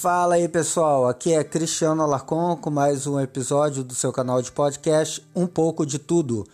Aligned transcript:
Fala 0.00 0.36
aí 0.36 0.48
pessoal, 0.48 1.06
aqui 1.06 1.34
é 1.34 1.44
Cristiano 1.44 2.02
Alarcon 2.02 2.56
com 2.56 2.70
mais 2.70 3.06
um 3.06 3.20
episódio 3.20 3.84
do 3.84 3.94
seu 3.94 4.10
canal 4.10 4.40
de 4.40 4.50
podcast 4.50 5.22
Um 5.36 5.46
pouco 5.46 5.84
de 5.84 5.98
tudo. 5.98 6.46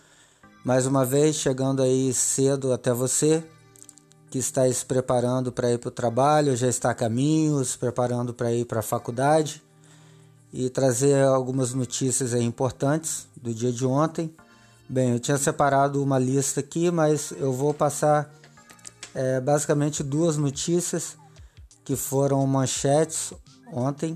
Mais 0.65 0.85
uma 0.85 1.05
vez 1.05 1.37
chegando 1.37 1.81
aí 1.81 2.13
cedo 2.13 2.73
até 2.73 2.91
você 2.91 3.41
que 4.29 4.37
está 4.37 4.69
se 4.69 4.85
preparando 4.85 5.49
para 5.49 5.71
ir 5.71 5.77
para 5.77 5.87
o 5.87 5.91
trabalho, 5.91 6.57
já 6.57 6.67
está 6.67 6.91
a 6.91 6.93
caminho, 6.93 7.63
se 7.63 7.77
preparando 7.77 8.33
para 8.33 8.51
ir 8.51 8.65
para 8.65 8.81
a 8.81 8.83
faculdade 8.83 9.63
e 10.51 10.69
trazer 10.69 11.23
algumas 11.23 11.73
notícias 11.73 12.33
importantes 12.33 13.29
do 13.41 13.53
dia 13.53 13.71
de 13.71 13.85
ontem. 13.85 14.29
Bem, 14.89 15.13
eu 15.13 15.21
tinha 15.21 15.37
separado 15.37 16.03
uma 16.03 16.19
lista 16.19 16.59
aqui, 16.59 16.91
mas 16.91 17.31
eu 17.31 17.53
vou 17.53 17.73
passar 17.73 18.29
é, 19.15 19.39
basicamente 19.39 20.03
duas 20.03 20.35
notícias 20.35 21.15
que 21.87 21.95
foram 21.95 22.45
manchetes 22.45 23.31
ontem. 23.71 24.13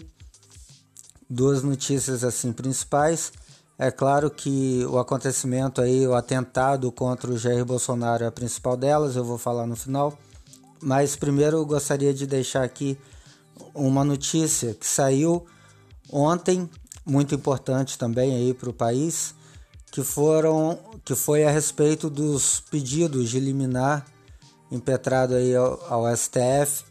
Duas 1.29 1.63
notícias 1.63 2.21
assim 2.21 2.51
principais. 2.51 3.31
É 3.79 3.89
claro 3.89 4.29
que 4.29 4.85
o 4.89 4.99
acontecimento 4.99 5.79
aí, 5.79 6.05
o 6.05 6.13
atentado 6.13 6.91
contra 6.91 7.31
o 7.31 7.37
Jair 7.37 7.63
Bolsonaro 7.63 8.25
é 8.25 8.27
a 8.27 8.31
principal 8.31 8.75
delas, 8.75 9.15
eu 9.15 9.23
vou 9.23 9.37
falar 9.37 9.65
no 9.65 9.77
final. 9.77 10.19
Mas 10.81 11.15
primeiro 11.15 11.59
eu 11.59 11.65
gostaria 11.65 12.13
de 12.13 12.27
deixar 12.27 12.61
aqui 12.65 12.99
uma 13.73 14.03
notícia 14.03 14.73
que 14.73 14.85
saiu 14.85 15.45
ontem, 16.11 16.69
muito 17.05 17.33
importante 17.33 17.97
também 17.97 18.35
aí 18.35 18.53
para 18.53 18.69
o 18.69 18.73
país, 18.73 19.33
que 19.93 20.03
foram 20.03 20.77
que 21.05 21.15
foi 21.15 21.45
a 21.45 21.49
respeito 21.49 22.09
dos 22.09 22.59
pedidos 22.69 23.29
de 23.29 23.39
liminar 23.39 24.05
impetrado 24.69 25.35
aí 25.35 25.55
ao, 25.55 25.81
ao 25.85 26.17
STF 26.17 26.90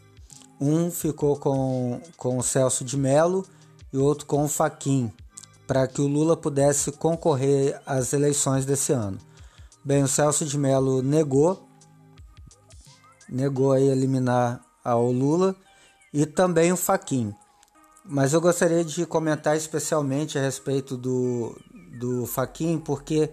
um 0.61 0.91
ficou 0.91 1.35
com, 1.37 1.99
com 2.15 2.37
o 2.37 2.43
Celso 2.43 2.85
de 2.85 2.95
Mello 2.95 3.43
e 3.91 3.97
outro 3.97 4.27
com 4.27 4.45
o 4.45 4.47
Faquin, 4.47 5.11
para 5.65 5.87
que 5.87 5.99
o 5.99 6.07
Lula 6.07 6.37
pudesse 6.37 6.91
concorrer 6.91 7.81
às 7.83 8.13
eleições 8.13 8.63
desse 8.63 8.93
ano. 8.93 9.17
Bem, 9.83 10.03
o 10.03 10.07
Celso 10.07 10.45
de 10.45 10.57
Mello 10.59 11.01
negou, 11.01 11.67
negou 13.27 13.71
aí 13.71 13.87
eliminar 13.89 14.61
ao 14.83 15.11
Lula 15.11 15.55
e 16.13 16.27
também 16.27 16.71
o 16.71 16.77
Faquin. 16.77 17.33
Mas 18.05 18.33
eu 18.33 18.41
gostaria 18.41 18.85
de 18.85 19.05
comentar 19.05 19.57
especialmente 19.57 20.37
a 20.37 20.41
respeito 20.41 20.95
do, 20.95 21.59
do 21.97 22.27
Faquin, 22.27 22.77
porque 22.77 23.31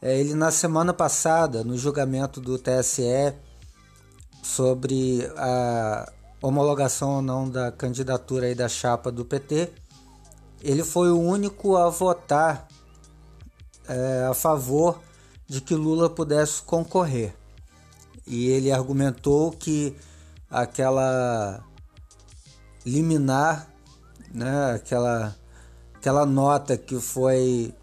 é, 0.00 0.18
ele 0.18 0.34
na 0.34 0.50
semana 0.50 0.94
passada, 0.94 1.62
no 1.62 1.76
julgamento 1.76 2.40
do 2.40 2.58
TSE 2.58 3.34
sobre 4.42 5.30
a 5.36 6.10
homologação 6.42 7.16
ou 7.16 7.22
não 7.22 7.48
da 7.48 7.70
candidatura 7.70 8.46
aí 8.46 8.54
da 8.54 8.68
chapa 8.68 9.12
do 9.12 9.24
PT, 9.24 9.72
ele 10.60 10.82
foi 10.82 11.10
o 11.10 11.20
único 11.20 11.76
a 11.76 11.88
votar 11.88 12.68
é, 13.88 14.26
a 14.28 14.34
favor 14.34 15.00
de 15.46 15.60
que 15.60 15.74
Lula 15.74 16.10
pudesse 16.10 16.62
concorrer. 16.62 17.34
E 18.26 18.48
ele 18.48 18.70
argumentou 18.70 19.52
que 19.52 19.96
aquela 20.50 21.62
liminar, 22.84 23.68
né, 24.32 24.72
aquela, 24.72 25.36
aquela 25.94 26.26
nota 26.26 26.76
que 26.76 26.98
foi 27.00 27.74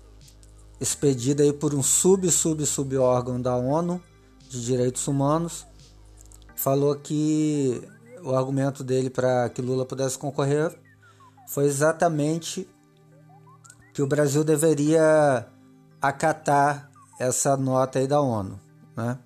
expedida 0.80 1.44
aí 1.44 1.52
por 1.52 1.74
um 1.74 1.84
sub-sub-sub 1.84 2.98
órgão 2.98 3.42
da 3.42 3.56
ONU 3.56 4.02
de 4.50 4.66
Direitos 4.66 5.08
Humanos, 5.08 5.66
falou 6.56 6.96
que 6.96 7.82
o 8.24 8.36
argumento 8.36 8.84
dele 8.84 9.10
para 9.10 9.50
que 9.50 9.62
Lula 9.62 9.86
pudesse 9.86 10.18
concorrer 10.18 10.78
foi 11.48 11.66
exatamente 11.66 12.68
que 13.94 14.02
o 14.02 14.08
Brasil 14.08 14.44
deveria 14.44 15.48
acatar 16.02 16.90
essa 17.20 17.58
nota 17.58 18.00
aí 18.00 18.08
da 18.08 18.22
ONU, 18.22 18.60
né? 18.96 19.18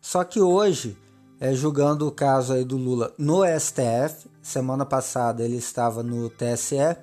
Só 0.00 0.22
que 0.22 0.40
hoje, 0.40 0.96
é, 1.40 1.52
julgando 1.52 2.06
o 2.06 2.12
caso 2.12 2.52
aí 2.52 2.64
do 2.64 2.76
Lula 2.76 3.12
no 3.18 3.42
STF, 3.44 4.30
semana 4.40 4.86
passada 4.86 5.42
ele 5.42 5.56
estava 5.56 6.02
no 6.02 6.30
TSE, 6.30 6.96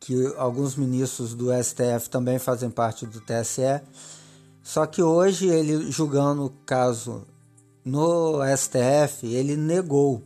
que 0.00 0.34
alguns 0.36 0.76
ministros 0.76 1.34
do 1.34 1.50
STF 1.62 2.08
também 2.08 2.38
fazem 2.38 2.70
parte 2.70 3.04
do 3.04 3.20
TSE, 3.20 3.82
só 4.62 4.86
que 4.86 5.02
hoje 5.02 5.46
ele 5.46 5.90
julgando 5.90 6.46
o 6.46 6.50
caso 6.64 7.26
no 7.84 8.40
STF 8.56 9.26
ele 9.26 9.56
negou, 9.56 10.22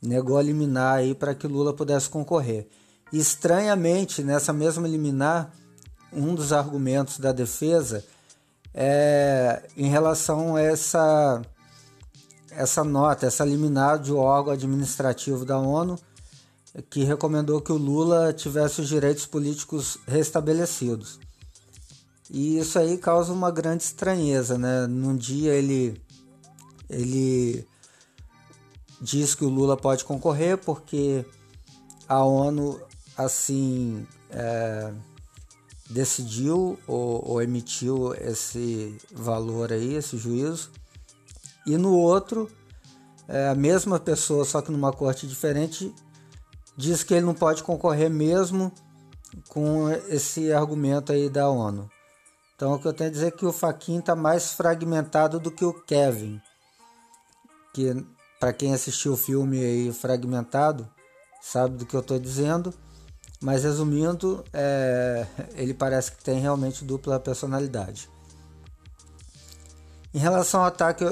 negou 0.00 0.38
a 0.38 0.42
liminar 0.42 0.98
aí 0.98 1.14
para 1.14 1.34
que 1.34 1.46
Lula 1.46 1.74
pudesse 1.74 2.08
concorrer. 2.08 2.68
Estranhamente, 3.12 4.22
nessa 4.22 4.52
mesma 4.52 4.86
liminar, 4.86 5.52
um 6.12 6.34
dos 6.34 6.52
argumentos 6.52 7.18
da 7.18 7.32
defesa 7.32 8.04
é 8.72 9.62
em 9.76 9.88
relação 9.88 10.56
a 10.56 10.62
essa 10.62 11.42
essa 12.52 12.82
nota, 12.82 13.26
essa 13.26 13.44
liminar 13.44 13.98
de 13.98 14.12
órgão 14.12 14.52
administrativo 14.52 15.44
da 15.44 15.58
ONU 15.58 15.98
que 16.88 17.04
recomendou 17.04 17.60
que 17.60 17.72
o 17.72 17.76
Lula 17.76 18.32
tivesse 18.32 18.80
os 18.80 18.88
direitos 18.88 19.26
políticos 19.26 19.98
restabelecidos. 20.06 21.18
E 22.28 22.58
isso 22.58 22.78
aí 22.78 22.96
causa 22.96 23.32
uma 23.32 23.50
grande 23.50 23.82
estranheza, 23.82 24.56
né? 24.56 24.86
Num 24.86 25.16
dia 25.16 25.52
ele 25.52 26.00
ele 26.90 27.66
diz 29.00 29.34
que 29.34 29.44
o 29.44 29.48
Lula 29.48 29.76
pode 29.76 30.04
concorrer 30.04 30.58
porque 30.58 31.24
a 32.08 32.22
ONU 32.24 32.80
assim 33.16 34.06
é, 34.30 34.92
decidiu 35.88 36.78
ou, 36.86 37.28
ou, 37.28 37.42
emitiu 37.42 38.14
esse 38.14 38.96
valor 39.12 39.72
aí, 39.72 39.94
esse 39.94 40.16
juízo, 40.18 40.70
e 41.66 41.76
no 41.76 41.94
outro 41.94 42.50
é, 43.28 43.48
a 43.48 43.54
mesma 43.54 43.98
pessoa, 43.98 44.44
só 44.44 44.60
que 44.60 44.72
numa 44.72 44.92
corte 44.92 45.26
diferente, 45.26 45.94
diz 46.76 47.04
que 47.04 47.14
ele 47.14 47.26
não 47.26 47.34
pode 47.34 47.62
concorrer 47.62 48.10
mesmo 48.10 48.72
com 49.48 49.88
esse 50.08 50.52
argumento 50.52 51.12
aí 51.12 51.28
da 51.28 51.48
ONU. 51.48 51.88
Então 52.56 52.74
o 52.74 52.78
que 52.78 52.88
eu 52.88 52.92
tenho 52.92 53.08
a 53.08 53.12
dizer 53.12 53.26
é 53.28 53.30
que 53.30 53.46
o 53.46 53.52
Faquin 53.52 54.00
está 54.00 54.16
mais 54.16 54.52
fragmentado 54.52 55.38
do 55.38 55.50
que 55.50 55.64
o 55.64 55.72
Kevin 55.72 56.40
que 57.72 58.06
para 58.38 58.52
quem 58.52 58.72
assistiu 58.72 59.12
o 59.12 59.16
filme 59.16 59.58
aí 59.58 59.92
fragmentado 59.92 60.88
sabe 61.40 61.76
do 61.76 61.86
que 61.86 61.94
eu 61.94 62.00
estou 62.00 62.18
dizendo, 62.18 62.72
mas 63.40 63.64
resumindo, 63.64 64.44
é, 64.52 65.26
ele 65.54 65.72
parece 65.72 66.12
que 66.12 66.22
tem 66.22 66.38
realmente 66.40 66.84
dupla 66.84 67.18
personalidade. 67.18 68.08
Em 70.12 70.18
relação 70.18 70.60
ao 70.60 70.66
ataque 70.66 71.04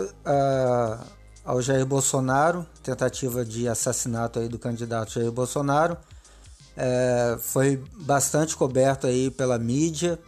ao 1.44 1.62
Jair 1.62 1.86
Bolsonaro, 1.86 2.66
tentativa 2.82 3.44
de 3.44 3.68
assassinato 3.68 4.38
aí 4.38 4.48
do 4.48 4.58
candidato 4.58 5.12
Jair 5.12 5.30
Bolsonaro, 5.30 5.96
é, 6.76 7.38
foi 7.40 7.82
bastante 8.02 8.56
coberto 8.56 9.06
aí 9.06 9.30
pela 9.30 9.58
mídia, 9.58 10.18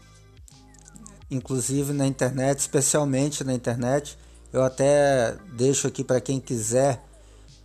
inclusive 1.30 1.92
na 1.92 2.06
internet, 2.06 2.60
especialmente 2.60 3.44
na 3.44 3.52
internet. 3.52 4.18
Eu 4.52 4.64
até 4.64 5.36
deixo 5.52 5.86
aqui 5.86 6.02
para 6.02 6.20
quem 6.20 6.40
quiser 6.40 7.02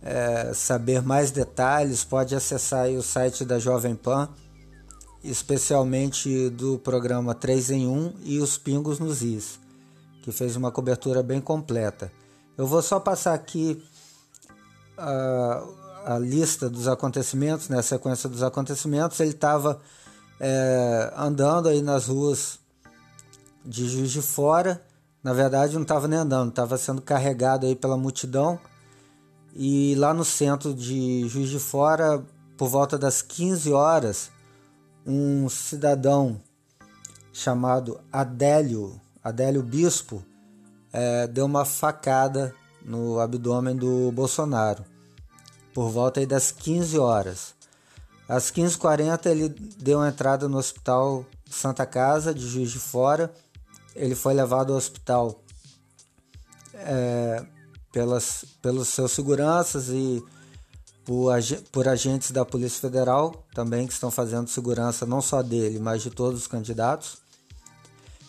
é, 0.02 0.52
saber 0.54 1.02
mais 1.02 1.30
detalhes, 1.32 2.04
pode 2.04 2.34
acessar 2.34 2.88
o 2.90 3.02
site 3.02 3.44
da 3.44 3.58
Jovem 3.58 3.96
Pan, 3.96 4.28
especialmente 5.24 6.48
do 6.50 6.78
programa 6.78 7.34
3 7.34 7.70
em 7.70 7.86
1 7.88 8.14
e 8.22 8.38
os 8.38 8.56
Pingos 8.56 9.00
nos 9.00 9.22
Is, 9.22 9.58
que 10.22 10.30
fez 10.30 10.54
uma 10.54 10.70
cobertura 10.70 11.22
bem 11.22 11.40
completa. 11.40 12.12
Eu 12.56 12.66
vou 12.66 12.80
só 12.80 13.00
passar 13.00 13.34
aqui 13.34 13.82
a, 14.96 15.64
a 16.04 16.18
lista 16.18 16.70
dos 16.70 16.86
acontecimentos, 16.86 17.68
né, 17.68 17.80
a 17.80 17.82
sequência 17.82 18.28
dos 18.28 18.44
acontecimentos. 18.44 19.18
Ele 19.18 19.30
estava 19.30 19.80
é, 20.38 21.12
andando 21.16 21.68
aí 21.68 21.82
nas 21.82 22.06
ruas 22.06 22.60
de 23.64 23.88
Juiz 23.88 24.12
de 24.12 24.22
Fora 24.22 24.80
na 25.26 25.32
verdade, 25.32 25.74
não 25.74 25.82
estava 25.82 26.06
nem 26.06 26.20
andando, 26.20 26.50
estava 26.50 26.78
sendo 26.78 27.02
carregado 27.02 27.66
aí 27.66 27.74
pela 27.74 27.96
multidão. 27.96 28.60
E 29.56 29.92
lá 29.96 30.14
no 30.14 30.24
centro 30.24 30.72
de 30.72 31.26
Juiz 31.28 31.48
de 31.48 31.58
Fora, 31.58 32.24
por 32.56 32.68
volta 32.68 32.96
das 32.96 33.22
15 33.22 33.72
horas, 33.72 34.30
um 35.04 35.48
cidadão 35.48 36.40
chamado 37.32 38.00
Adélio, 38.12 39.00
Adélio 39.20 39.64
Bispo, 39.64 40.22
é, 40.92 41.26
deu 41.26 41.46
uma 41.46 41.64
facada 41.64 42.54
no 42.84 43.18
abdômen 43.18 43.74
do 43.74 44.12
Bolsonaro, 44.12 44.84
por 45.74 45.90
volta 45.90 46.20
aí 46.20 46.26
das 46.26 46.52
15 46.52 47.00
horas. 47.00 47.52
Às 48.28 48.52
15h40 48.52 49.26
ele 49.26 49.48
deu 49.48 50.06
entrada 50.06 50.48
no 50.48 50.56
hospital 50.56 51.26
Santa 51.50 51.84
Casa 51.84 52.32
de 52.32 52.46
Juiz 52.46 52.70
de 52.70 52.78
Fora 52.78 53.34
ele 53.96 54.14
foi 54.14 54.34
levado 54.34 54.72
ao 54.72 54.78
hospital 54.78 55.42
é, 56.74 57.44
pelas, 57.92 58.44
pelos 58.60 58.88
seus 58.88 59.12
seguranças 59.12 59.88
e 59.88 60.22
por, 61.04 61.32
por 61.72 61.88
agentes 61.88 62.30
da 62.30 62.44
Polícia 62.44 62.80
Federal 62.80 63.46
também 63.54 63.86
que 63.86 63.92
estão 63.92 64.10
fazendo 64.10 64.48
segurança 64.48 65.06
não 65.06 65.22
só 65.22 65.42
dele, 65.42 65.78
mas 65.78 66.02
de 66.02 66.10
todos 66.10 66.40
os 66.40 66.46
candidatos. 66.46 67.18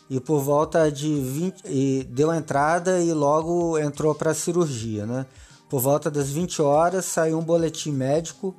E 0.09 0.21
por 0.21 0.39
volta 0.39 0.89
de 0.89 1.19
20 1.19 1.63
e 1.65 2.03
deu 2.09 2.33
entrada 2.33 3.01
e 3.01 3.11
logo 3.11 3.77
entrou 3.77 4.15
para 4.15 4.31
a 4.31 4.35
cirurgia, 4.35 5.05
né? 5.05 5.25
Por 5.69 5.81
volta 5.81 6.09
das 6.09 6.29
20 6.29 6.61
horas 6.61 7.03
saiu 7.03 7.37
um 7.37 7.43
boletim 7.43 7.91
médico 7.91 8.55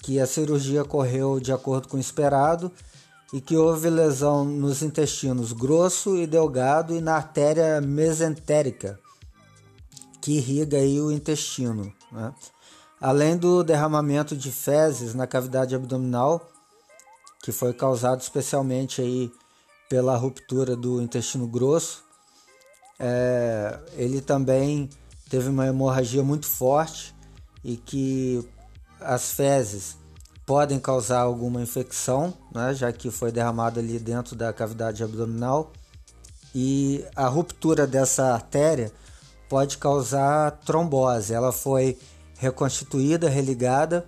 que 0.00 0.20
a 0.20 0.26
cirurgia 0.26 0.84
correu 0.84 1.40
de 1.40 1.50
acordo 1.50 1.88
com 1.88 1.96
o 1.96 2.00
esperado 2.00 2.70
e 3.34 3.40
que 3.40 3.56
houve 3.56 3.90
lesão 3.90 4.44
nos 4.44 4.80
intestinos 4.80 5.52
grosso 5.52 6.16
e 6.16 6.24
delgado 6.24 6.94
e 6.94 7.00
na 7.00 7.16
artéria 7.16 7.80
mesentérica 7.80 8.96
que 10.20 10.36
irriga 10.36 10.76
aí 10.76 11.00
o 11.00 11.10
intestino, 11.10 11.92
né? 12.12 12.32
além 13.00 13.36
do 13.36 13.64
derramamento 13.64 14.36
de 14.36 14.52
fezes 14.52 15.16
na 15.16 15.26
cavidade 15.26 15.74
abdominal, 15.74 16.48
que 17.42 17.50
foi 17.50 17.74
causado 17.74 18.20
especialmente 18.20 19.00
aí 19.02 19.32
pela 19.90 20.16
ruptura 20.16 20.76
do 20.76 21.02
intestino 21.02 21.48
grosso. 21.48 22.04
É, 23.00 23.80
ele 23.96 24.20
também 24.20 24.88
teve 25.28 25.48
uma 25.48 25.66
hemorragia 25.66 26.22
muito 26.22 26.46
forte 26.46 27.12
e 27.64 27.76
que 27.76 28.48
as 29.00 29.32
fezes 29.32 30.03
podem 30.46 30.78
causar 30.78 31.20
alguma 31.20 31.62
infecção, 31.62 32.34
né, 32.54 32.74
já 32.74 32.92
que 32.92 33.10
foi 33.10 33.32
derramado 33.32 33.80
ali 33.80 33.98
dentro 33.98 34.36
da 34.36 34.52
cavidade 34.52 35.02
abdominal. 35.02 35.72
E 36.54 37.04
a 37.16 37.26
ruptura 37.26 37.86
dessa 37.86 38.32
artéria 38.32 38.92
pode 39.48 39.78
causar 39.78 40.52
trombose. 40.64 41.32
Ela 41.34 41.52
foi 41.52 41.98
reconstituída, 42.38 43.28
religada, 43.28 44.06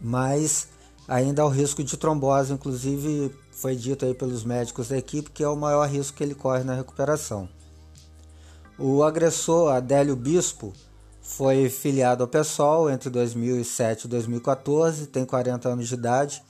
mas 0.00 0.68
ainda 1.06 1.42
há 1.42 1.46
o 1.46 1.48
risco 1.48 1.82
de 1.82 1.96
trombose, 1.96 2.52
inclusive 2.52 3.34
foi 3.50 3.76
dito 3.76 4.04
aí 4.04 4.12
pelos 4.12 4.44
médicos 4.44 4.88
da 4.88 4.98
equipe 4.98 5.30
que 5.30 5.44
é 5.44 5.48
o 5.48 5.56
maior 5.56 5.88
risco 5.88 6.16
que 6.16 6.24
ele 6.24 6.34
corre 6.34 6.64
na 6.64 6.74
recuperação. 6.74 7.48
O 8.78 9.04
agressor 9.04 9.72
Adélio 9.72 10.16
Bispo 10.16 10.72
foi 11.22 11.70
filiado 11.70 12.24
ao 12.24 12.28
PSOL 12.28 12.90
entre 12.90 13.08
2007 13.08 14.04
e 14.04 14.08
2014, 14.08 15.06
tem 15.06 15.24
40 15.24 15.68
anos 15.68 15.88
de 15.88 15.94
idade 15.94 16.42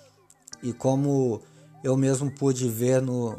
e 0.63 0.73
como 0.73 1.43
eu 1.85 1.97
mesmo 1.97 2.31
pude 2.31 2.69
ver 2.69 3.03
no 3.03 3.39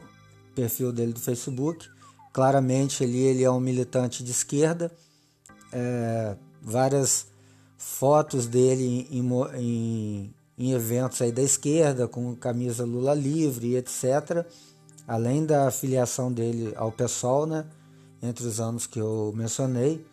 perfil 0.53 0.91
dele 0.91 1.11
do 1.11 1.19
Facebook, 1.19 1.89
claramente 2.31 3.03
ele, 3.03 3.17
ele 3.17 3.43
é 3.43 3.49
um 3.49 3.59
militante 3.59 4.23
de 4.23 4.31
esquerda, 4.31 4.91
é, 5.71 6.35
várias 6.61 7.27
fotos 7.77 8.45
dele 8.45 9.07
em, 9.09 9.29
em, 9.57 10.33
em 10.57 10.71
eventos 10.71 11.21
aí 11.21 11.31
da 11.31 11.41
esquerda, 11.41 12.07
com 12.07 12.35
camisa 12.35 12.85
Lula 12.85 13.13
livre, 13.13 13.75
etc. 13.75 14.45
Além 15.07 15.45
da 15.45 15.69
filiação 15.71 16.31
dele 16.31 16.73
ao 16.75 16.91
PSOL, 16.91 17.45
né, 17.45 17.65
entre 18.21 18.45
os 18.45 18.59
anos 18.59 18.85
que 18.85 18.99
eu 18.99 19.33
mencionei, 19.35 20.05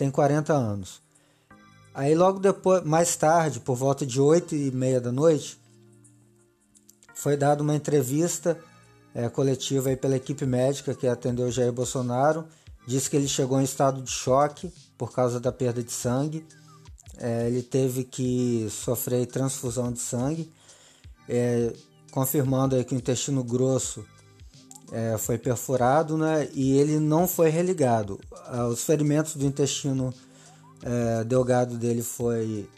tem 0.00 0.10
40 0.10 0.54
anos. 0.54 1.02
Aí 1.94 2.14
logo 2.14 2.38
depois, 2.38 2.82
mais 2.84 3.14
tarde, 3.16 3.60
por 3.60 3.76
volta 3.76 4.06
de 4.06 4.18
8 4.18 4.54
e 4.54 4.70
meia 4.70 4.98
da 4.98 5.12
noite, 5.12 5.60
foi 7.14 7.36
dada 7.36 7.62
uma 7.62 7.76
entrevista 7.76 8.58
é, 9.14 9.28
coletiva 9.28 9.90
aí 9.90 9.96
pela 9.96 10.16
equipe 10.16 10.46
médica 10.46 10.94
que 10.94 11.06
atendeu 11.06 11.52
Jair 11.52 11.70
Bolsonaro. 11.70 12.46
Disse 12.86 13.10
que 13.10 13.16
ele 13.16 13.28
chegou 13.28 13.60
em 13.60 13.64
estado 13.64 14.00
de 14.00 14.10
choque 14.10 14.72
por 14.96 15.12
causa 15.12 15.38
da 15.38 15.52
perda 15.52 15.82
de 15.82 15.92
sangue. 15.92 16.46
É, 17.18 17.46
ele 17.46 17.62
teve 17.62 18.02
que 18.02 18.68
sofrer 18.70 19.26
transfusão 19.26 19.92
de 19.92 19.98
sangue, 19.98 20.50
é, 21.28 21.74
confirmando 22.10 22.74
aí 22.74 22.84
que 22.84 22.94
o 22.94 22.96
intestino 22.96 23.44
grosso 23.44 24.02
é, 24.92 25.16
foi 25.18 25.38
perfurado 25.38 26.16
né, 26.16 26.48
e 26.52 26.76
ele 26.76 26.98
não 26.98 27.26
foi 27.26 27.48
religado. 27.48 28.20
Ah, 28.46 28.66
os 28.66 28.82
ferimentos 28.84 29.36
do 29.36 29.44
intestino 29.44 30.12
é, 30.82 31.24
delgado 31.24 31.76
dele 31.76 32.02
foi, 32.02 32.68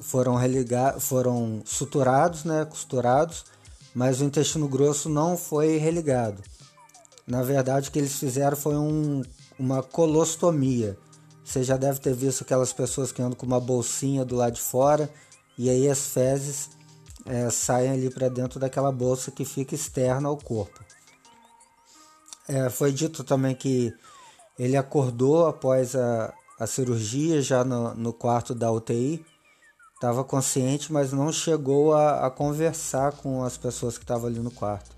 foram, 0.00 0.34
religados, 0.34 1.04
foram 1.04 1.62
suturados, 1.64 2.44
né, 2.44 2.64
costurados, 2.64 3.44
mas 3.94 4.20
o 4.20 4.24
intestino 4.24 4.68
grosso 4.68 5.08
não 5.08 5.36
foi 5.36 5.76
religado. 5.76 6.42
Na 7.26 7.42
verdade, 7.42 7.88
o 7.88 7.92
que 7.92 7.98
eles 7.98 8.16
fizeram 8.16 8.56
foi 8.56 8.76
um, 8.76 9.22
uma 9.58 9.82
colostomia 9.82 10.98
você 11.44 11.62
já 11.62 11.76
deve 11.76 11.98
ter 12.00 12.14
visto 12.14 12.42
aquelas 12.42 12.72
pessoas 12.72 13.10
que 13.10 13.20
andam 13.20 13.36
com 13.36 13.44
uma 13.44 13.60
bolsinha 13.60 14.24
do 14.24 14.36
lado 14.36 14.54
de 14.54 14.60
fora 14.60 15.10
e 15.58 15.68
aí 15.68 15.88
as 15.88 16.06
fezes 16.06 16.70
é, 17.26 17.50
saem 17.50 17.90
ali 17.90 18.10
para 18.10 18.28
dentro 18.28 18.58
daquela 18.60 18.92
bolsa 18.92 19.30
que 19.30 19.44
fica 19.44 19.74
externa 19.74 20.28
ao 20.28 20.36
corpo. 20.36 20.80
É, 22.52 22.68
foi 22.68 22.92
dito 22.92 23.24
também 23.24 23.54
que 23.54 23.94
ele 24.58 24.76
acordou 24.76 25.46
após 25.46 25.96
a, 25.96 26.34
a 26.60 26.66
cirurgia, 26.66 27.40
já 27.40 27.64
no, 27.64 27.94
no 27.94 28.12
quarto 28.12 28.54
da 28.54 28.70
UTI, 28.70 29.24
estava 29.94 30.22
consciente, 30.22 30.92
mas 30.92 31.14
não 31.14 31.32
chegou 31.32 31.94
a, 31.94 32.26
a, 32.26 32.30
conversar 32.30 33.12
com 33.12 33.42
as 33.42 33.56
pessoas 33.56 33.96
que 33.96 34.04
estavam 34.04 34.26
ali 34.26 34.38
no 34.38 34.50
quarto, 34.50 34.94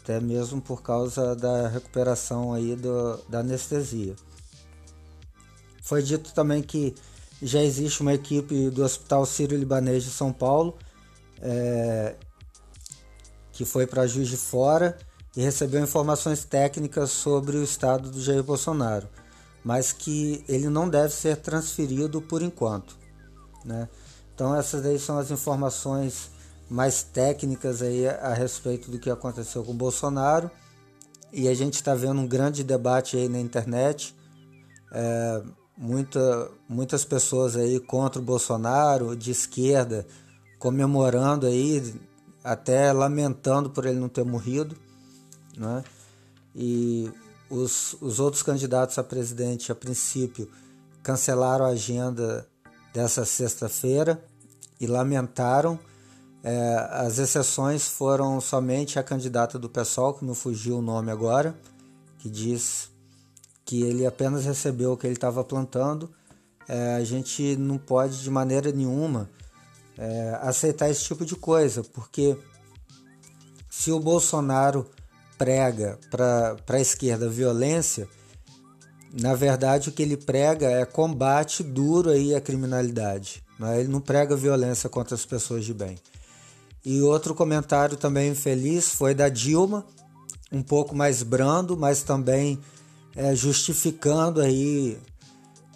até 0.00 0.18
mesmo 0.18 0.58
por 0.62 0.82
causa 0.82 1.36
da 1.36 1.68
recuperação 1.68 2.54
aí 2.54 2.74
do, 2.74 3.18
da 3.28 3.40
anestesia. 3.40 4.16
Foi 5.82 6.02
dito 6.02 6.32
também 6.32 6.62
que 6.62 6.94
já 7.42 7.62
existe 7.62 8.00
uma 8.00 8.14
equipe 8.14 8.70
do 8.70 8.82
Hospital 8.82 9.26
Sírio-Libanês 9.26 10.02
de 10.02 10.10
São 10.10 10.32
Paulo 10.32 10.78
é, 11.42 12.16
que 13.52 13.66
foi 13.66 13.86
para 13.86 14.06
Juiz 14.06 14.28
de 14.28 14.38
Fora 14.38 14.96
e 15.36 15.42
recebeu 15.42 15.82
informações 15.82 16.44
técnicas 16.44 17.10
sobre 17.10 17.58
o 17.58 17.62
estado 17.62 18.10
do 18.10 18.20
Jair 18.20 18.42
Bolsonaro, 18.42 19.06
mas 19.62 19.92
que 19.92 20.42
ele 20.48 20.68
não 20.68 20.88
deve 20.88 21.12
ser 21.12 21.36
transferido 21.36 22.22
por 22.22 22.40
enquanto. 22.40 22.96
Né? 23.64 23.88
Então 24.34 24.54
essas 24.54 24.86
aí 24.86 24.98
são 24.98 25.18
as 25.18 25.30
informações 25.30 26.30
mais 26.70 27.02
técnicas 27.02 27.82
aí 27.82 28.08
a 28.08 28.32
respeito 28.32 28.90
do 28.90 28.98
que 28.98 29.10
aconteceu 29.10 29.62
com 29.62 29.72
o 29.72 29.74
Bolsonaro 29.74 30.50
e 31.32 31.48
a 31.48 31.54
gente 31.54 31.74
está 31.74 31.94
vendo 31.94 32.20
um 32.20 32.26
grande 32.26 32.64
debate 32.64 33.16
aí 33.16 33.28
na 33.28 33.38
internet. 33.38 34.16
É, 34.92 35.42
muita, 35.76 36.50
muitas 36.68 37.04
pessoas 37.04 37.56
aí 37.56 37.78
contra 37.78 38.20
o 38.20 38.24
Bolsonaro, 38.24 39.14
de 39.14 39.30
esquerda, 39.30 40.06
comemorando 40.58 41.46
aí, 41.46 41.94
até 42.42 42.92
lamentando 42.92 43.68
por 43.68 43.84
ele 43.84 43.98
não 43.98 44.08
ter 44.08 44.24
morrido, 44.24 44.76
né? 45.56 45.82
E 46.54 47.10
os, 47.50 47.96
os 48.00 48.18
outros 48.18 48.42
candidatos 48.42 48.98
a 48.98 49.04
presidente, 49.04 49.70
a 49.70 49.74
princípio, 49.74 50.50
cancelaram 51.02 51.64
a 51.64 51.68
agenda 51.68 52.46
dessa 52.92 53.24
sexta-feira 53.24 54.22
e 54.80 54.86
lamentaram. 54.86 55.78
É, 56.42 56.88
as 56.92 57.18
exceções 57.18 57.88
foram 57.88 58.40
somente 58.40 58.98
a 58.98 59.02
candidata 59.02 59.58
do 59.58 59.68
PSOL, 59.68 60.14
que 60.14 60.24
não 60.24 60.34
fugiu 60.34 60.78
o 60.78 60.82
nome 60.82 61.10
agora, 61.10 61.54
que 62.18 62.28
diz 62.28 62.90
que 63.64 63.82
ele 63.82 64.06
apenas 64.06 64.44
recebeu 64.44 64.92
o 64.92 64.96
que 64.96 65.06
ele 65.06 65.14
estava 65.14 65.42
plantando. 65.42 66.10
É, 66.68 66.96
a 66.96 67.04
gente 67.04 67.56
não 67.56 67.78
pode 67.78 68.22
de 68.22 68.30
maneira 68.30 68.72
nenhuma 68.72 69.28
é, 69.98 70.38
aceitar 70.42 70.88
esse 70.90 71.04
tipo 71.04 71.24
de 71.24 71.36
coisa, 71.36 71.82
porque 71.82 72.36
se 73.70 73.92
o 73.92 74.00
Bolsonaro 74.00 74.88
prega 75.38 75.98
para 76.10 76.56
a 76.68 76.80
esquerda 76.80 77.28
violência, 77.28 78.08
na 79.12 79.34
verdade 79.34 79.88
o 79.88 79.92
que 79.92 80.02
ele 80.02 80.16
prega 80.16 80.66
é 80.66 80.84
combate 80.84 81.62
duro 81.62 82.10
aí 82.10 82.34
à 82.34 82.40
criminalidade. 82.40 83.42
Né? 83.58 83.80
Ele 83.80 83.88
não 83.88 84.00
prega 84.00 84.36
violência 84.36 84.88
contra 84.88 85.14
as 85.14 85.24
pessoas 85.24 85.64
de 85.64 85.72
bem. 85.72 85.96
E 86.84 87.00
outro 87.02 87.34
comentário 87.34 87.96
também 87.96 88.30
infeliz 88.30 88.90
foi 88.90 89.14
da 89.14 89.28
Dilma, 89.28 89.84
um 90.52 90.62
pouco 90.62 90.94
mais 90.94 91.22
brando, 91.22 91.76
mas 91.76 92.02
também 92.02 92.60
é, 93.16 93.34
justificando 93.34 94.40
aí 94.40 94.98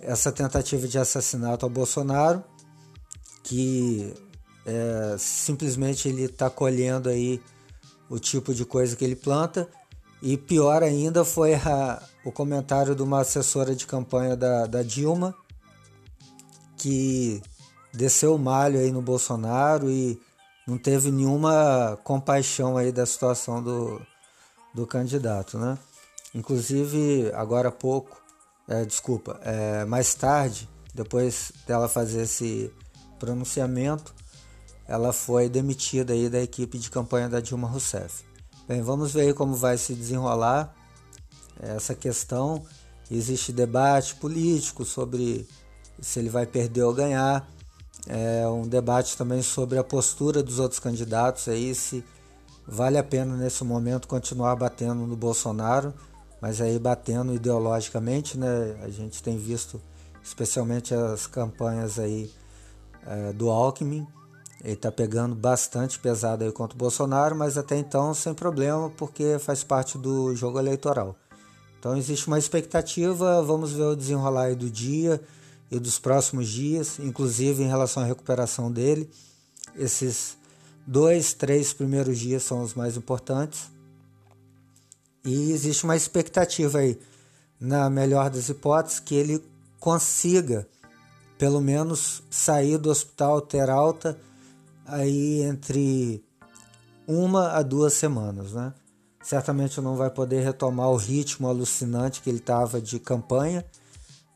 essa 0.01 0.31
tentativa 0.31 0.87
de 0.87 0.99
assassinato 0.99 1.67
ao 1.67 1.71
Bolsonaro, 1.71 2.45
que 3.43 4.15
é, 4.65 5.17
simplesmente 5.19 6.09
ele 6.09 6.25
está 6.25 6.49
colhendo 6.49 7.09
aí 7.09 7.41
o 8.11 8.19
tipo 8.19 8.53
de 8.53 8.65
coisa 8.65 8.97
que 8.97 9.05
ele 9.05 9.17
planta. 9.17 9.69
E 10.21 10.37
pior 10.37 10.83
ainda 10.83 11.25
foi 11.25 11.55
a, 11.55 12.03
o 12.25 12.31
comentário 12.31 12.95
de 12.95 13.03
uma 13.03 13.21
assessora 13.21 13.75
de 13.75 13.87
campanha 13.87 14.37
da, 14.37 14.67
da 14.67 14.83
Dilma, 14.83 15.35
que 16.77 17.41
desceu 17.95 18.35
o 18.35 18.39
malho 18.39 18.79
aí 18.79 18.91
no 18.91 19.01
Bolsonaro 19.01 19.91
e 19.91 20.21
não 20.67 20.77
teve 20.77 21.11
nenhuma 21.11 21.99
compaixão 22.05 22.77
aí 22.77 22.93
da 22.93 23.07
situação 23.07 23.63
do, 23.63 24.03
do 24.75 24.87
candidato, 24.87 25.59
né? 25.59 25.79
Inclusive, 26.35 27.31
agora 27.35 27.69
há 27.69 27.73
pouco, 27.73 28.21
é, 28.69 28.85
desculpa, 28.85 29.41
é, 29.43 29.85
mais 29.85 30.15
tarde, 30.15 30.69
depois 30.95 31.51
dela 31.67 31.89
fazer 31.89 32.23
esse 32.23 32.73
pronunciamento, 33.19 34.15
ela 34.91 35.13
foi 35.13 35.49
demitida 35.49 36.13
aí 36.13 36.29
da 36.29 36.43
equipe 36.43 36.77
de 36.77 36.91
campanha 36.91 37.29
da 37.29 37.39
Dilma 37.39 37.69
Rousseff. 37.69 38.25
Bem, 38.67 38.83
vamos 38.83 39.13
ver 39.13 39.33
como 39.35 39.55
vai 39.55 39.79
se 39.79 39.95
desenrolar 39.95 40.75
essa 41.61 41.95
questão. 41.95 42.65
Existe 43.09 43.53
debate 43.53 44.17
político 44.17 44.85
sobre 44.85 45.47
se 46.01 46.19
ele 46.19 46.29
vai 46.29 46.45
perder 46.45 46.83
ou 46.83 46.93
ganhar. 46.93 47.49
É 48.09 48.49
um 48.49 48.67
debate 48.67 49.17
também 49.17 49.43
sobre 49.43 49.79
a 49.79 49.85
postura 49.85 50.43
dos 50.43 50.59
outros 50.59 50.81
candidatos 50.81 51.47
aí, 51.47 51.73
se 51.73 52.05
vale 52.67 52.99
a 52.99 53.05
pena 53.05 53.37
nesse 53.37 53.63
momento 53.63 54.09
continuar 54.09 54.57
batendo 54.57 55.07
no 55.07 55.15
Bolsonaro, 55.15 55.95
mas 56.41 56.61
aí 56.61 56.81
batendo 56.81 57.33
ideologicamente, 57.33 58.37
né? 58.37 58.77
A 58.83 58.89
gente 58.89 59.23
tem 59.23 59.39
visto 59.39 59.81
especialmente 60.21 60.93
as 60.93 61.29
campanhas 61.29 61.97
aí 61.97 62.29
é, 63.07 63.33
do 63.33 63.51
Alckmin, 63.51 64.05
ele 64.63 64.75
está 64.75 64.93
pegando 64.93 65.35
bastante 65.35 65.99
pesado 65.99 66.45
aí 66.45 66.53
contra 66.53 66.75
o 66.75 66.79
Bolsonaro, 66.79 67.35
mas 67.35 67.57
até 67.57 67.77
então 67.77 68.13
sem 68.13 68.35
problema, 68.35 68.91
porque 68.91 69.39
faz 69.39 69.65
parte 69.65 69.97
do 69.97 70.35
jogo 70.37 70.59
eleitoral. 70.59 71.17
Então 71.79 71.97
existe 71.97 72.27
uma 72.27 72.39
expectativa, 72.39 73.43
vamos 73.43 73.73
ver 73.73 73.85
o 73.85 73.97
desenrolar 73.97 74.45
aí 74.45 74.55
do 74.55 74.69
dia 74.69 75.21
e 75.71 75.79
dos 75.79 75.99
próximos 75.99 76.49
dias, 76.49 76.99
inclusive 76.99 77.63
em 77.63 77.69
relação 77.69 78.03
à 78.03 78.07
recuperação 78.07 78.71
dele. 78.71 79.11
Esses 79.75 80.37
dois, 80.87 81.33
três 81.33 81.73
primeiros 81.73 82.19
dias 82.19 82.43
são 82.43 82.63
os 82.63 82.75
mais 82.75 82.99
importantes. 82.99 83.71
E 85.25 85.53
existe 85.53 85.85
uma 85.85 85.97
expectativa 85.97 86.81
aí, 86.81 86.99
na 87.59 87.89
melhor 87.89 88.29
das 88.29 88.49
hipóteses, 88.51 89.01
que 89.01 89.15
ele 89.15 89.43
consiga 89.79 90.69
pelo 91.39 91.63
menos 91.63 92.23
sair 92.29 92.77
do 92.77 92.91
hospital 92.91 93.41
ter 93.41 93.71
alta 93.71 94.19
aí 94.91 95.43
entre 95.43 96.25
uma 97.07 97.53
a 97.53 97.63
duas 97.63 97.95
semanas, 97.95 98.53
né? 98.53 98.73
Certamente 99.23 99.81
não 99.81 99.97
vai 99.97 100.11
poder 100.11 100.43
retomar 100.43 100.89
o 100.91 100.97
ritmo 100.97 101.49
alucinante 101.49 102.21
que 102.21 102.31
ele 102.31 102.39
estava 102.39 102.81
de 102.81 102.99
campanha, 102.99 103.65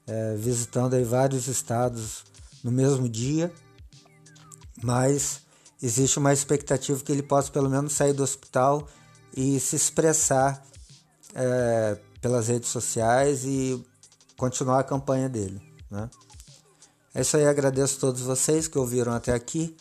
é, 0.07 0.37
visitando 0.37 0.95
aí 0.95 1.05
vários 1.05 1.47
estados 1.47 2.25
no 2.63 2.71
mesmo 2.71 3.09
dia, 3.09 3.53
mas 4.83 5.41
existe 5.83 6.19
uma 6.19 6.33
expectativa 6.33 7.03
que 7.03 7.13
ele 7.13 7.23
possa 7.23 7.51
pelo 7.51 7.71
menos 7.71 7.93
sair 7.93 8.13
do 8.13 8.23
hospital 8.23 8.87
e 9.37 9.59
se 9.59 9.77
expressar 9.77 10.65
é, 11.35 11.99
pelas 12.21 12.49
redes 12.49 12.69
sociais 12.69 13.45
e 13.45 13.85
continuar 14.37 14.81
a 14.81 14.85
campanha 14.85 15.29
dele. 15.29 15.61
Né? 15.91 16.09
É 17.15 17.21
isso 17.21 17.37
aí, 17.37 17.47
agradeço 17.47 17.97
a 17.97 18.01
todos 18.01 18.23
vocês 18.23 18.67
que 18.67 18.79
ouviram 18.79 19.13
até 19.13 19.33
aqui. 19.33 19.77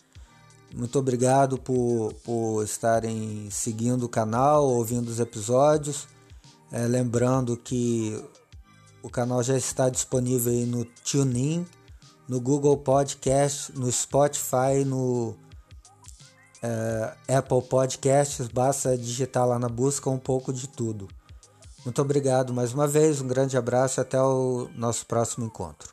Muito 0.74 0.98
obrigado 0.98 1.58
por, 1.60 2.14
por 2.24 2.64
estarem 2.64 3.48
seguindo 3.52 4.04
o 4.04 4.10
canal, 4.10 4.66
ouvindo 4.66 5.08
os 5.08 5.20
episódios. 5.20 6.08
É, 6.72 6.88
lembrando 6.88 7.56
que 7.56 8.20
o 9.04 9.10
canal 9.10 9.44
já 9.44 9.56
está 9.56 9.88
disponível 9.88 10.52
aí 10.52 10.66
no 10.66 10.84
TuneIn, 10.84 11.64
no 12.28 12.42
Google 12.42 12.76
Podcast, 12.78 13.72
no 13.78 13.92
Spotify, 13.92 14.84
no 14.84 15.36
é, 16.64 17.36
Apple 17.38 17.62
Podcasts. 17.62 18.48
Basta 18.48 18.98
digitar 18.98 19.48
lá 19.48 19.60
na 19.60 19.70
busca 19.70 20.10
um 20.10 20.18
pouco 20.18 20.52
de 20.52 20.68
tudo. 20.68 21.08
Muito 21.86 22.02
obrigado 22.02 22.52
mais 22.52 22.74
uma 22.74 22.88
vez, 22.88 23.22
um 23.22 23.28
grande 23.28 23.58
abraço 23.58 24.00
e 24.00 24.02
até 24.02 24.20
o 24.20 24.70
nosso 24.74 25.06
próximo 25.06 25.46
encontro. 25.46 25.93